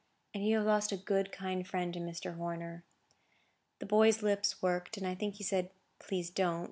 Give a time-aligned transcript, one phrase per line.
[0.33, 2.35] "And you have lost a good, kind friend, in Mr.
[2.35, 2.83] Horner."
[3.77, 6.59] The boy's lips worked, and I think he said, "Please, don't."